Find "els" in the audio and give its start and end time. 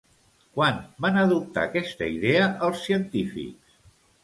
2.71-2.83